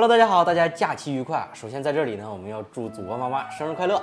[0.00, 1.46] Hello，大家好，大家假期愉快。
[1.52, 4.02] 首先在这里呢，我们要祝祖国妈妈生日快乐。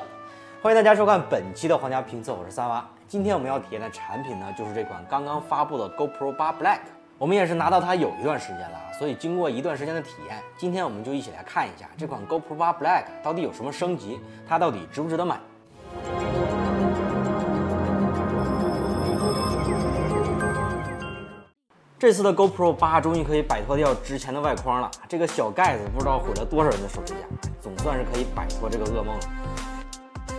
[0.62, 2.88] 欢迎大家收看本期的皇家评测，我是三娃。
[3.08, 6.82] 今天我们要体验的产品呢，就是这款刚刚发布的 GoPro 8 Black。
[7.18, 15.40] 我们也是拿到它有一段时间了，所以经过一段时间的体验，今天我们就一起来看一下这款 GoPro 8 Black 到底有什么升级，它到底值不值得买。
[22.00, 29.20] 这次的 GoPro 八终于可以摆脱掉之前的外框了，这个小盖子不知道毁了多少人的手指甲，总算是可以摆脱这个噩梦了。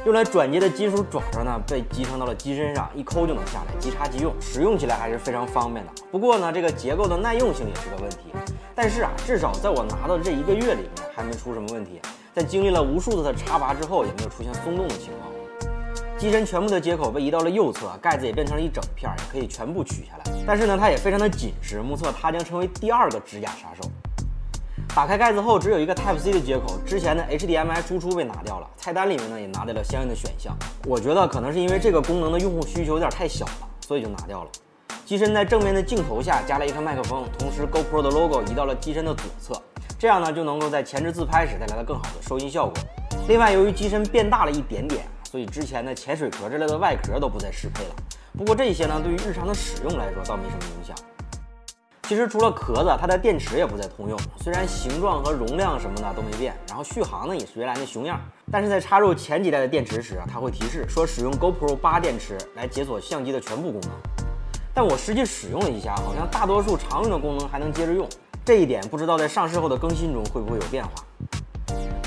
[0.06, 5.92] 用来转接的金属爪爪呢，被集成到了机身上，一抠就能下来，即插即用，使用起来还是非常方便的。
[6.12, 8.32] 不过呢，这个结构的耐用性也是个问题。
[8.72, 12.00] 但是啊，至少在我拿到这一个月里面，还没出什么问题。
[12.32, 15.37] 在经历了无数次的插拔之后，也没有出现松动的情况。
[16.18, 20.24] 机身全部的接口被移到了右侧，盖子也变成了一整片，也可以全部取下来。
[20.44, 23.88] 但是呢，它也非常的紧实，目测它将成为第二个指甲杀手。
[24.96, 30.56] 打开盖子后，只有一个 Type C 的接口，之前的 HDMI 输出被拿掉了，菜单里面呢也拿掉了相应的选项。
[30.86, 34.50] 我觉得可能是因为这个功能的用户需求有点太小了，所以就拿掉了。
[35.04, 39.62] 机身在正面的镜头下加了一颗麦克风，同时 GoPro 的 logo 移到了机身的左侧，
[39.96, 42.74] 这样呢就能够在前置自拍时带来了更好的收音效果。
[43.28, 45.06] 另外，由于机身变大了一点点。
[45.30, 47.90] 所以之前的潜水壳之类的外壳都不再适配了。
[48.38, 50.96] 不过这些呢，对于日常的使用来说倒没什么影响。
[52.04, 54.18] 其实除了壳子，它的电池也不再通用。
[54.38, 58.18] 虽然形状和容量什么的都没变，然后续航呢也是原来的熊样，
[58.50, 63.90] 但是在插入前几代的电池时，它会提示说使用 GoPro 八电池来解锁相机的全部功能。
[64.72, 68.08] 但我实际使用了一下，好像大多数常用的功能还能接着用。
[68.42, 71.04] 这一点不知道在上市后的更新中会不会有变化。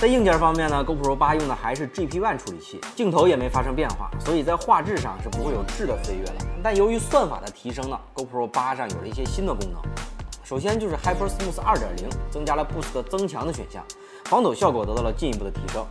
[0.02, 6.34] 在硬件方面呢，GoPro 八用的还是 GP One 处理器，镜头也没发生变化，所以在画质上是不会有质的飞跃了。
[6.64, 9.80] 但由于算法的提升呢，GoPro 八上有了一些新的功能。
[10.44, 11.86] 首先就是 Hyper Smooth 2.0，
[12.32, 13.84] 增加了 Boost 增强的选项，
[14.26, 15.86] 防抖效果得到了进一步的提升。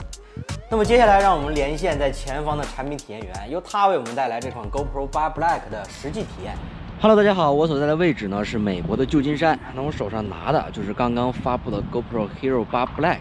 [0.69, 6.57] 那么接下来让我们连线在前方的产品体验员，由他为我们带来这款 GoPro 八 Black 的实际体验。
[7.01, 13.21] Hello，大家好，我所在的位置呢是美国的旧金山，那我手上拿的就是刚刚发布的 GoPro Hero 八 Black。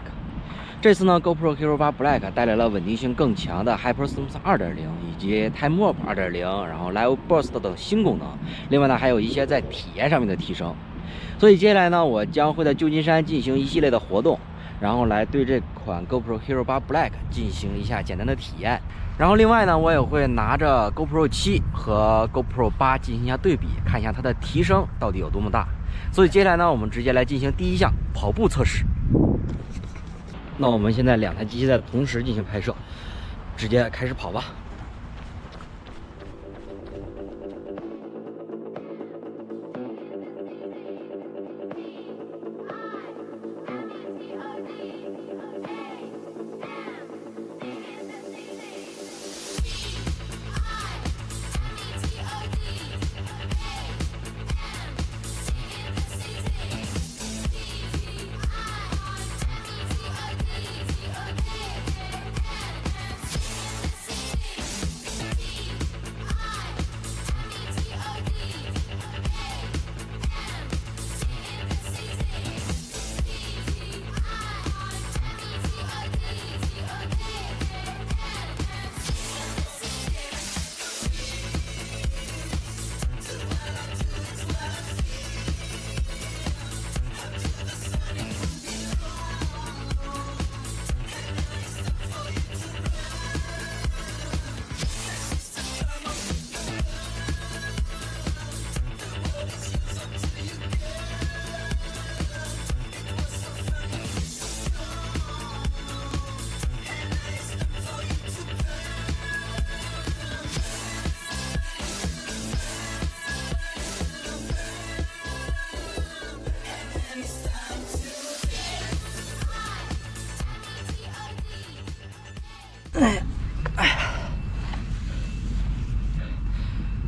[0.82, 4.76] 这次呢，GoPro Hero 8 Black 带来了稳定性更强的 Hyper Smooth 2.0
[5.06, 8.26] 以及 Time Warp 2.0，然后 Live Burst 等新功能。
[8.70, 10.74] 另外呢，还有一些在体验上面的提升。
[11.38, 14.40] 所以接下来呢，我将会在旧金山进行一系列的活动，
[14.80, 18.80] 然后来对这款 GoPro Hero 8 Black 进行一下简单的体验。
[19.18, 25.68] 然后另外呢，我也会拿着 GoPro 7和 GoPro 8进行一下对比，看一下它的提升到底有多么大。
[26.10, 28.86] 所以接下来呢，我们直接来进行第一项跑步测试。
[30.60, 32.76] 那我们现在两台机器在同时进行拍摄，
[33.56, 34.44] 直接开始跑吧。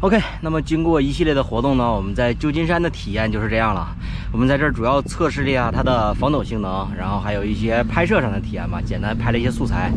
[0.02, 3.86] OK，那么经过一系列的活动呢，我们在旧金山的体验就是这样了。
[4.32, 9.92] 我们在这儿主要测试了一下它的防抖性能，然后还有一些拍摄上的体验吧，简单拍了一些素材。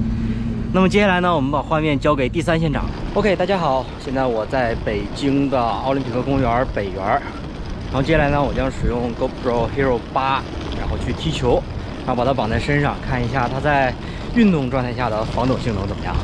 [0.72, 2.86] 那么接下来呢，我们把画面交给第三现场。
[3.16, 10.40] OK，大家好，现在我在北京的奥林匹克公园北园，然后接下来呢，我将使用 GoPro Hero 8，
[10.78, 11.64] 然后去踢球，
[12.06, 13.92] 然后把它绑在身上，看一下它在
[14.36, 16.16] 运动状态下的防抖性能怎么样。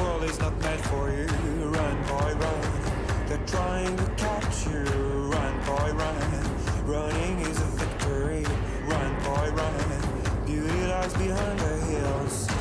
[0.00, 1.26] world is not meant for you.
[1.26, 3.26] Run, boy, run.
[3.26, 4.84] They're trying to catch you.
[5.32, 6.86] Run, boy, run.
[6.86, 8.44] Running is a victory.
[8.86, 10.46] Run, boy, run.
[10.46, 12.59] Beauty lies behind the hills.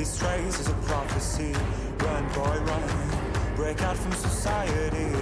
[0.00, 1.52] This race is a prophecy,
[1.98, 2.82] run, boy, run.
[3.54, 5.12] Break out from society.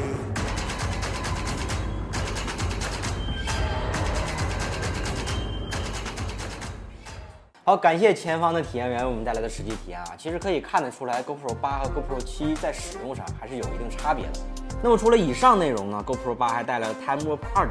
[7.64, 10.12] 好，感谢前方的体验员为我们带来的实际体验啊！
[10.16, 14.38] 其实可以看得出来，GoPro 八和 GoPro 七在使用上还是有一定差别的。
[14.80, 17.69] 那么除了以上内容呢，GoPro 八还带来了 Time Warp 2.0，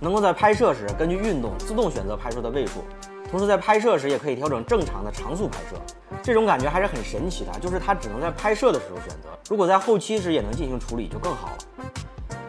[0.00, 2.82] 能够在拍摄时根据运动自动选择拍摄的位数，
[3.32, 5.76] 同时在拍摄时也可以调整正常的长速拍摄。
[6.22, 11.58] 这种感觉还是很神奇的，就是它只能在拍摄的时候选择，如果在后期时也能进行处理就更好了。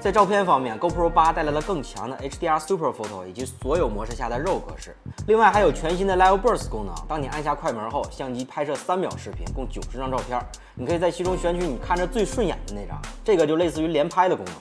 [0.02, 4.94] 在照片方面，GoPro 八带来了更强的 HDR Super Photo 以及所有模式下的 RAW 格式，
[5.28, 6.94] 另外还有全新的 Live Burst 功能。
[7.08, 10.38] 当你按下快门后，相机拍摄三秒视频，共九十张照片，
[10.76, 14.54] 你可以在其中选取你看着最顺眼的那张，这个就类似于连拍的功能。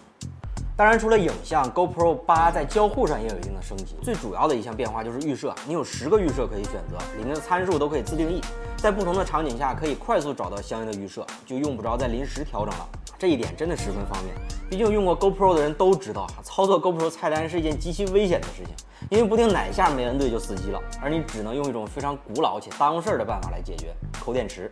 [0.74, 3.94] 当然，除了影像，GoPro 八在交互上也有一定的升级。
[4.02, 8.40] 最主要的一项变化就是预设，你有十个预设可以选择，里面的参数都可以自定义，
[8.78, 12.88] 在不同的场景下可以快速找到相应的预设，就用不着再临时调整了。
[13.18, 14.34] 这一点真的十分方便，
[14.70, 18.74] 毕竟用过 GoPro 的人都知道，操作 GoPro 菜单是一件极其危险的事情，
[19.10, 24.68] 因为不定哪下没摁对就死机了，而你只能用一种非常古老且耽误事儿的办法来解决——抠电池。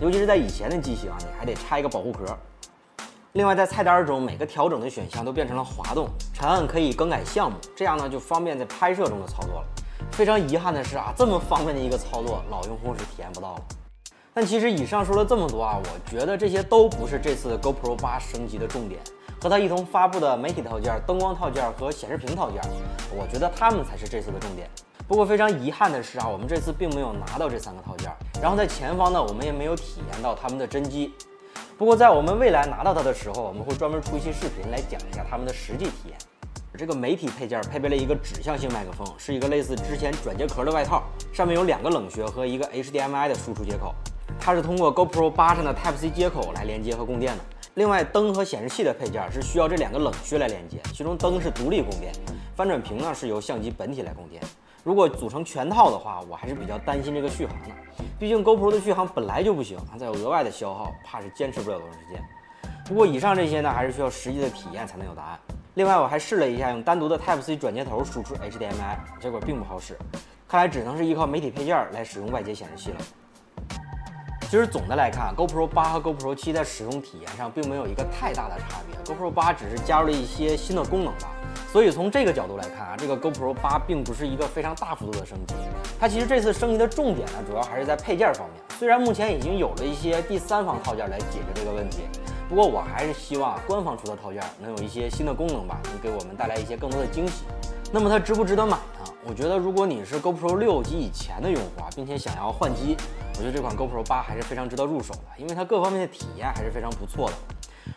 [0.00, 2.24] 尤其是在以前的机型啊，你还得拆一个保护壳。
[3.32, 9.64] 另外，在菜单中每个调整的选项都变成了滑动，长按可以更改项目，这样呢就方便在拍摄中的操作了。
[10.10, 13.62] 非常遗憾的是啊，这么方便的一个操作，老用户是体验不到了。
[14.32, 18.98] 但其实以上说了这么多啊，我觉得这些都不是这次 GoPro 八升级的重点，
[19.42, 22.62] 和它一同发布的媒体套件、灯光套件和显示屏套件，
[23.10, 24.70] 我觉得它们才是这次的重点。
[25.06, 28.10] 不过非常遗憾的是啊，我们这次并没有拿到这三个套件，
[28.40, 31.12] 然后在前方呢，我们也没有体验到它们的真机。
[31.78, 36.18] 不过在我们未来拿到它的时候，我们会专门出一期视频来讲一下它们的实际体验。
[36.76, 43.94] 这个媒体配件配备了一个指向性麦克风，是一个类似之前转接壳的外套，上面有两个冷靴和一个 HDMI 的输出接口。
[44.40, 47.44] 它是通过 GoPro 八上的 Type C 接口来连接和供电的。
[47.74, 52.12] 另外，灯和显示器的配件是需要这两个冷却来连接，其中灯是独立供电，
[52.56, 54.42] 翻转屏呢是由相机本体来供电。
[54.88, 57.68] 如果组成全套的话，我还是比较担心这个续航的，
[58.18, 62.24] 毕竟 GoPro 的续航本来就不行，再有额外的消耗，怕是坚持不了多长时间。
[62.86, 65.38] 不过以上这些呢，还是需要实际的体验才能有答案。
[65.74, 69.94] 另外，我还试了一下用单独的 Type C 转接头输出 HDMI，结果并不好使，
[70.48, 72.96] 看来只能是依靠媒体配件来使用外接显示器了。
[74.50, 81.28] 其实总的来看，GoPro 八和 GoPro 七在使用体验上并没有一个太大的差别，GoPro 八只是加入了一些新的功能吧。
[81.70, 85.54] 所以从这个角度来看啊，这个 GoPro 八并不是一个非常大幅度的升级。
[86.00, 88.62] 它其实这次升级的重点呢，主要还是在配件方面。
[88.78, 92.04] 虽然目前已经有了一些第三方套件来解决这个问题，
[92.48, 97.44] 不过我还是希望官方出的套件能有一些新的功能吧，能给我们带来一些更多的惊喜。
[97.90, 99.12] 那么它值不值得买呢？
[99.26, 102.96] 我觉得如果你是 GoPro 六及以前的用户啊，并且想要换机，
[103.34, 107.36] 我觉得这款 GoPro 八还是非常值得入手的，因为它各方面的体验还是非常不错的。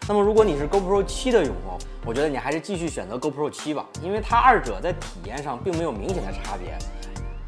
[0.07, 6.77] 那么如果你是 GoPro 七的用户，我觉得你还是继续选择 GoPro 七吧，因为它二者在体验上并没有明显的差别。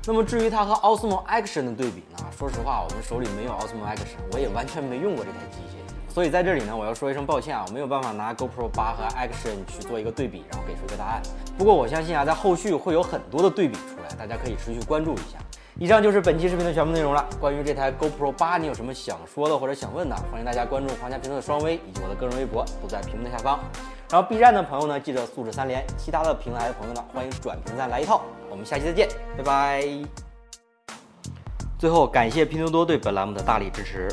[0.06, 2.26] 那么至于它和 Osmo Action 的对比呢？
[2.38, 5.83] 说实话，我们手里没有 Osmo Action，我也完全没用过这台机器。
[6.13, 11.20] 所以在这里呢，我要说一声抱歉啊，我没有办法拿 GoPro 八和 Action 去做一个对比，然后给出一个答案。
[11.58, 15.39] 不过我相信啊，在后续会有很多的对比出来，大家可以持续关注一下。
[15.79, 17.27] 以上就是本期视频的全部内容了。
[17.39, 23.60] 关于这台 GoPro 八，你有什么想说的或者想问的，欢迎大家关注皇家评测的双微以及我的个人微博，都在屏幕的下方。
[24.12, 28.22] 然后 B 站的朋友呢，记得素质三连；其他的平台的朋友呢，欢迎转评赞来一套。
[28.51, 29.84] 我们下期再见，拜拜。
[31.79, 34.08] 最后感谢拼多多对本栏目的大力支持。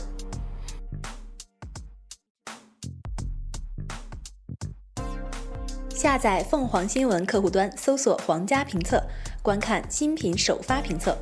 [6.00, 9.04] 下载凤凰新闻客户端，搜索“皇家评测”，
[9.44, 11.14] 观看新品首发评测。